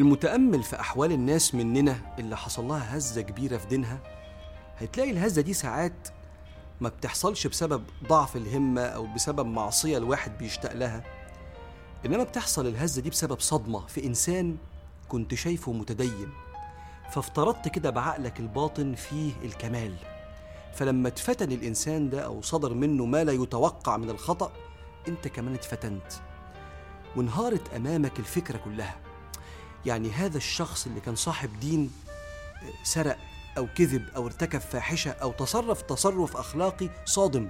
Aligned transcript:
المتأمل 0.00 0.62
في 0.62 0.80
أحوال 0.80 1.12
الناس 1.12 1.54
مننا 1.54 2.14
اللي 2.18 2.36
حصل 2.36 2.68
لها 2.68 2.96
هزة 2.96 3.20
كبيرة 3.20 3.56
في 3.56 3.66
دينها 3.66 3.98
هتلاقي 4.78 5.10
الهزة 5.10 5.42
دي 5.42 5.54
ساعات 5.54 6.08
ما 6.80 6.88
بتحصلش 6.88 7.46
بسبب 7.46 7.82
ضعف 8.08 8.36
الهمة 8.36 8.82
أو 8.82 9.06
بسبب 9.14 9.46
معصية 9.46 9.98
الواحد 9.98 10.38
بيشتاق 10.38 10.72
لها. 10.72 11.04
إنما 12.06 12.24
بتحصل 12.24 12.66
الهزة 12.66 13.02
دي 13.02 13.10
بسبب 13.10 13.40
صدمة 13.40 13.86
في 13.86 14.06
إنسان 14.06 14.56
كنت 15.08 15.34
شايفه 15.34 15.72
متدين. 15.72 16.28
فافترضت 17.10 17.68
كده 17.68 17.90
بعقلك 17.90 18.40
الباطن 18.40 18.94
فيه 18.94 19.32
الكمال. 19.44 19.94
فلما 20.74 21.08
اتفتن 21.08 21.52
الإنسان 21.52 22.10
ده 22.10 22.20
أو 22.20 22.42
صدر 22.42 22.74
منه 22.74 23.06
ما 23.06 23.24
لا 23.24 23.32
يتوقع 23.32 23.96
من 23.96 24.10
الخطأ 24.10 24.52
أنت 25.08 25.28
كمان 25.28 25.54
اتفتنت. 25.54 26.12
وانهارت 27.16 27.74
أمامك 27.74 28.18
الفكرة 28.18 28.56
كلها. 28.58 29.09
يعني 29.86 30.10
هذا 30.10 30.36
الشخص 30.36 30.86
اللي 30.86 31.00
كان 31.00 31.16
صاحب 31.16 31.60
دين 31.60 31.90
سرق 32.82 33.18
أو 33.58 33.66
كذب 33.76 34.08
أو 34.16 34.26
ارتكب 34.26 34.60
فاحشة 34.60 35.10
أو 35.10 35.32
تصرف 35.32 35.82
تصرف 35.82 36.36
أخلاقي 36.36 36.88
صادم. 37.04 37.48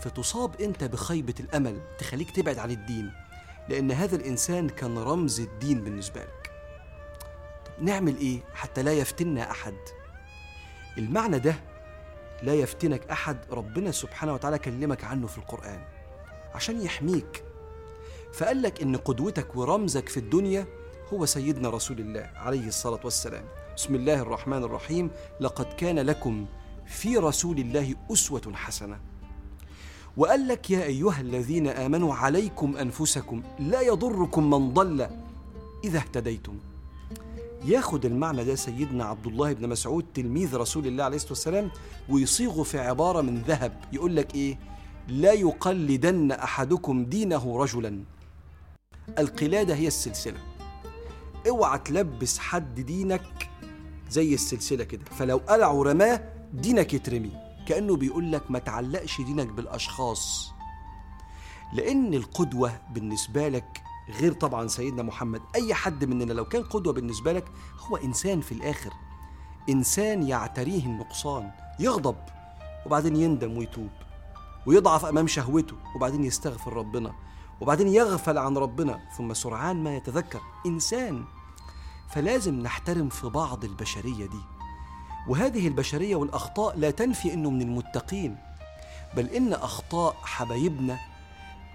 فتصاب 0.00 0.60
أنت 0.60 0.84
بخيبة 0.84 1.34
الأمل 1.40 1.80
تخليك 1.98 2.30
تبعد 2.30 2.58
عن 2.58 2.70
الدين 2.70 3.12
لأن 3.68 3.92
هذا 3.92 4.16
الإنسان 4.16 4.68
كان 4.68 4.98
رمز 4.98 5.40
الدين 5.40 5.84
بالنسبة 5.84 6.20
لك. 6.20 6.50
طب 7.66 7.84
نعمل 7.84 8.16
إيه 8.16 8.40
حتى 8.54 8.82
لا 8.82 8.92
يفتنا 8.92 9.50
أحد؟ 9.50 9.76
المعنى 10.98 11.38
ده 11.38 11.54
لا 12.42 12.54
يفتنك 12.54 13.10
أحد 13.10 13.38
ربنا 13.50 13.90
سبحانه 13.90 14.34
وتعالى 14.34 14.58
كلمك 14.58 15.04
عنه 15.04 15.26
في 15.26 15.38
القرآن 15.38 15.84
عشان 16.54 16.82
يحميك. 16.82 17.44
فقال 18.32 18.62
لك 18.62 18.82
إن 18.82 18.96
قدوتك 18.96 19.56
ورمزك 19.56 20.08
في 20.08 20.16
الدنيا 20.16 20.66
هو 21.14 21.26
سيدنا 21.26 21.70
رسول 21.70 22.00
الله 22.00 22.30
عليه 22.36 22.68
الصلاة 22.68 23.00
والسلام. 23.04 23.44
بسم 23.76 23.94
الله 23.94 24.22
الرحمن 24.22 24.64
الرحيم. 24.64 25.10
لقد 25.40 25.64
كان 25.64 25.98
لكم 25.98 26.46
في 26.86 27.16
رسول 27.16 27.58
الله 27.58 27.94
أسوة 28.12 28.52
حسنة. 28.54 29.00
وقال 30.16 30.48
لك 30.48 30.70
يا 30.70 30.82
أيها 30.82 31.20
الذين 31.20 31.68
آمنوا 31.68 32.14
عليكم 32.14 32.76
أنفسكم 32.76 33.42
لا 33.58 33.80
يضركم 33.80 34.50
من 34.50 34.74
ضل 34.74 35.08
إذا 35.84 35.98
اهتديتم. 35.98 36.58
ياخد 37.64 38.04
المعنى 38.04 38.44
ده 38.44 38.54
سيدنا 38.54 39.04
عبد 39.04 39.26
الله 39.26 39.52
بن 39.52 39.68
مسعود 39.68 40.04
تلميذ 40.14 40.56
رسول 40.56 40.86
الله 40.86 41.04
عليه 41.04 41.16
الصلاة 41.16 41.32
والسلام 41.32 41.70
ويصيغه 42.08 42.62
في 42.62 42.78
عبارة 42.78 43.20
من 43.20 43.42
ذهب. 43.42 43.72
يقول 43.92 44.16
لك 44.16 44.34
إيه؟ 44.34 44.58
لا 45.08 45.32
يقلدن 45.32 46.32
أحدكم 46.32 47.04
دينه 47.04 47.58
رجلا. 47.58 48.00
القلادة 49.18 49.74
هي 49.74 49.86
السلسلة. 49.86 50.55
اوعى 51.48 51.78
تلبس 51.78 52.38
حد 52.38 52.80
دينك 52.80 53.50
زي 54.10 54.34
السلسلة 54.34 54.84
كده. 54.84 55.04
فلو 55.04 55.36
قلع 55.48 55.70
ورماه 55.70 56.32
دينك 56.52 56.94
يترمي. 56.94 57.32
كأنه 57.66 57.96
بيقول 57.96 58.32
لك 58.32 58.50
ما 58.50 58.58
تعلقش 58.58 59.20
دينك 59.20 59.46
بالأشخاص. 59.46 60.52
لأن 61.72 62.14
القدوة 62.14 62.72
بالنسبة 62.90 63.48
لك 63.48 63.82
غير 64.20 64.32
طبعا 64.32 64.66
سيدنا 64.68 65.02
محمد. 65.02 65.42
أي 65.54 65.74
حد 65.74 66.04
مننا 66.04 66.32
لو 66.32 66.44
كان 66.44 66.62
قدوة 66.62 66.92
بالنسبة 66.92 67.32
لك 67.32 67.44
هو 67.78 67.96
إنسان 67.96 68.40
في 68.40 68.52
الآخر. 68.52 68.92
إنسان 69.68 70.22
يعتريه 70.22 70.86
النقصان 70.86 71.50
يغضب 71.80 72.16
وبعدين 72.86 73.16
يندم 73.16 73.58
ويتوب 73.58 73.90
ويضعف 74.66 75.04
أمام 75.04 75.26
شهوته 75.26 75.76
وبعدين 75.96 76.24
يستغفر 76.24 76.72
ربنا 76.72 77.12
وبعدين 77.60 77.88
يغفل 77.88 78.38
عن 78.38 78.56
ربنا 78.56 79.00
ثم 79.18 79.34
سرعان 79.34 79.84
ما 79.84 79.96
يتذكر. 79.96 80.40
إنسان 80.66 81.24
فلازم 82.08 82.60
نحترم 82.60 83.08
في 83.08 83.28
بعض 83.28 83.64
البشرية 83.64 84.26
دي. 84.26 84.40
وهذه 85.28 85.68
البشرية 85.68 86.16
والأخطاء 86.16 86.78
لا 86.78 86.90
تنفي 86.90 87.34
أنه 87.34 87.50
من 87.50 87.62
المتقين 87.62 88.36
بل 89.16 89.28
إن 89.28 89.52
أخطاء 89.52 90.16
حبايبنا 90.22 90.98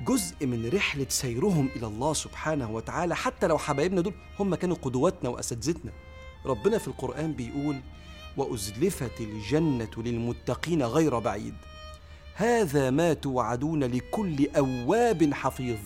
جزء 0.08 0.46
من 0.46 0.70
رحلة 0.74 1.06
سيرهم 1.09 1.70
إلى 1.75 1.88
الله 1.88 2.14
سبحانه 2.14 2.72
وتعالى. 2.72 3.16
حتى 3.16 3.47
لو 3.47 3.58
حبايبنا 3.58 4.02
دول 4.02 4.14
هم 4.40 4.56
كانوا 4.56 4.75
قدواتنا 4.81 5.30
وأساتذتنا. 5.30 5.91
ربنا 6.46 6.78
في 6.78 6.88
القرآن 6.88 7.34
بيقول 7.34 7.81
وأزلفت 8.38 9.22
الجنة 9.22 9.90
للمتقين 9.97 10.84
غير 10.84 11.20
بعيد 11.20 11.56
هذا 12.36 12.90
ما 12.90 13.14
توعدون 13.14 13.84
لكل 13.84 14.50
أواب 14.58 15.34
حفيظ. 15.34 15.80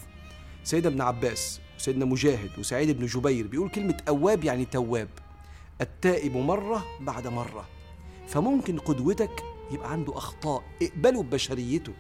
سيدنا 0.64 0.90
ابن 0.90 1.02
عباس 1.02 1.60
وسيدنا 1.78 2.06
مجاهد 2.06 2.50
وسعيد 2.60 3.00
بن 3.00 3.06
جبير 3.06 3.48
بيقول 3.48 3.70
كلمة 3.70 3.98
أواب 4.08 4.44
يعني 4.44 4.66
تواب 4.66 5.10
التائب 5.82 6.38
مرة 6.38 6.86
بعد 7.02 7.28
مرة. 7.28 7.66
فممكن 8.28 8.80
قدوتك 8.80 9.44
يبقى 9.72 9.92
عنده 9.92 10.18
أخطاء 10.18 10.64
اقبلوا 10.82 11.24
ببشريته. 11.24 11.94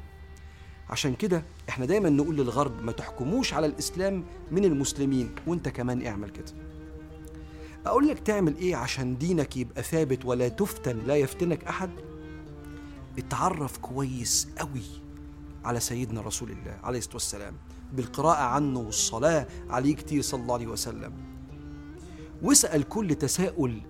عشان 0.89 1.15
كده 1.15 1.43
إحنا 1.69 1.85
دايما 1.85 2.09
نقول 2.09 2.35
للغرب 2.35 2.83
ما 2.83 2.91
تحكموش 2.91 3.53
على 3.53 3.65
الإسلام 3.65 4.23
من 4.51 4.65
المسلمين 4.65 5.35
وإنت 5.47 5.69
كمان 5.69 6.05
اعمل 6.05 6.29
كده. 6.29 6.53
أقول 7.85 8.07
لك 8.07 8.19
تعمل 8.19 8.57
إيه 8.57 8.75
عشان 8.75 9.17
دينك 9.17 9.57
يبقى 9.57 9.83
ثابت 9.83 10.25
ولا 10.25 10.47
تفتن 10.47 10.97
لا 11.07 11.15
يفتنك 11.15 11.63
أحد؟ 11.63 11.89
اتعرف 13.17 13.77
كويس 13.77 14.47
قوي 14.57 14.81
على 15.65 15.79
سيدنا 15.79 16.21
رسول 16.21 16.51
الله 16.51 16.77
عليه 16.83 16.99
الصلاة 16.99 17.13
والسلام. 17.15 17.53
بالقراءة 17.93 18.43
عنه 18.43 18.79
والصلاة 18.79 19.47
عليه 19.69 19.95
كتير 19.95 20.21
صلى 20.21 20.41
الله 20.41 20.53
عليه 20.53 20.67
وسلم. 20.67 21.13
واسأل 22.43 22.89
كل 22.89 23.15
تساؤل 23.15 23.81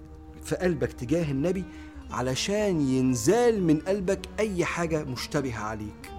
في 0.43 0.55
قلبك 0.55 0.93
تجاه 0.93 1.31
النبي 1.31 1.63
علشان 2.11 2.81
ينزال 2.81 3.63
من 3.63 3.79
قلبك 3.79 4.19
أي 4.39 4.65
حاجة 4.65 5.03
مشتبهة 5.03 5.59
عليك. 5.63 6.11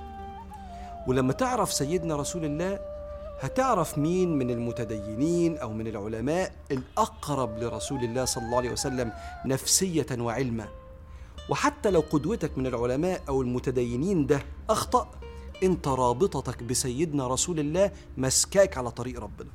ولما 1.06 1.32
تعرف 1.32 1.72
سيدنا 1.72 2.16
رسول 2.16 2.44
الله 2.44 2.78
هتعرف 3.40 3.98
مين 3.98 4.38
من 4.38 4.50
المتدينين 4.50 5.58
أو 5.58 5.72
من 5.72 5.86
العلماء 5.86 6.52
الأقرب 6.70 7.58
لرسول 7.58 8.04
الله 8.04 8.24
صلى 8.24 8.44
الله 8.44 8.56
عليه 8.56 8.72
وسلم 8.72 9.12
نفسية 9.46 10.06
وعلما. 10.18 10.68
وحتى 11.50 11.90
لو 11.90 12.00
قدوتك 12.00 12.58
من 12.58 12.66
العلماء 12.66 13.22
أو 13.28 13.42
المتدينين 13.42 14.26
ده 14.26 14.42
أخطأ 14.70 15.10
أنت 15.62 15.88
رابطتك 15.88 16.62
بسيدنا 16.62 17.26
رسول 17.26 17.60
الله 17.60 17.90
مسكاك 18.16 18.78
على 18.78 18.90
طريق 18.90 19.20
ربنا. 19.20 19.50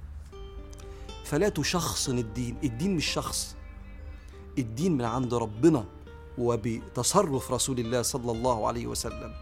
فلا 1.26 1.50
تشخصن 1.50 2.18
الدين. 2.18 2.58
الدين 2.64 2.96
مش 2.96 3.06
شخص. 3.06 3.56
الدين 4.58 4.98
من 4.98 5.06
عند 5.06 5.34
ربنا 5.34 5.86
وبتصرف 6.38 7.52
رسول 7.52 7.80
الله 7.80 8.02
صلى 8.02 8.32
الله 8.32 8.68
عليه 8.68 8.88
وسلم. 8.88 9.34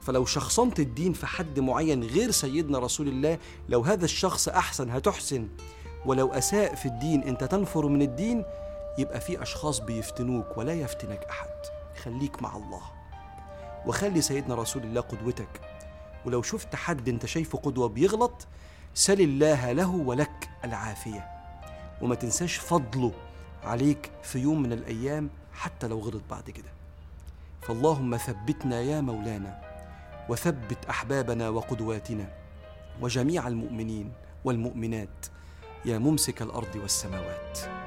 فلو 0.00 0.24
شخصنت 0.24 0.80
الدين 0.80 1.12
في 1.12 1.26
حد 1.26 1.60
معين 1.60 2.04
غير 2.04 2.30
سيدنا 2.30 2.78
رسول 2.78 3.08
الله 3.08 3.38
لو 3.68 3.80
هذا 3.80 4.04
الشخص 4.04 4.48
أحسن 4.48 4.90
هتحسن. 4.90 5.48
ولو 6.06 6.32
أساء 6.32 6.74
في 6.74 6.86
الدين 6.86 7.22
أنت 7.22 7.44
تنفر 7.44 7.86
من 7.86 8.02
الدين 8.02 8.44
يبقى 8.98 9.20
في 9.20 9.42
أشخاص 9.42 9.78
بيفتنوك 9.78 10.58
ولا 10.58 10.72
يفتنك 10.72 11.20
أحد. 11.30 11.48
خليك 12.02 12.42
مع 12.42 12.56
الله. 12.56 12.82
وخلي 13.86 14.20
سيدنا 14.20 14.54
رسول 14.54 14.82
الله 14.82 15.00
قدوتك. 15.00 15.60
ولو 16.26 16.42
شفت 16.42 16.74
حد 16.74 17.08
انت 17.08 17.26
شايفه 17.26 17.58
قدوة 17.58 17.88
بيغلط 17.88 18.46
سل 18.94 19.20
الله 19.20 19.72
له 19.72 19.90
ولك 19.90 20.48
العافية. 20.64 21.28
وما 22.02 22.14
تنساش 22.14 22.56
فضله 22.56 23.12
عليك 23.64 24.10
في 24.22 24.38
يوم 24.38 24.62
من 24.62 24.72
الأيام 24.72 25.30
حتى 25.52 25.86
لو 25.86 25.98
غلط 25.98 26.22
بعد 26.30 26.50
كده. 26.50 26.72
فاللهم 27.62 28.16
ثبتنا 28.16 28.80
يا 28.80 29.00
مولانا 29.00 29.60
وثبت 30.28 30.84
أحبابنا 30.90 31.48
وقدواتنا 31.48 32.32
وجميع 33.00 33.48
المؤمنين 33.48 34.12
والمؤمنات 34.44 35.26
يا 35.84 35.98
ممسك 35.98 36.42
الأرض 36.42 36.76
والسماوات. 36.76 37.83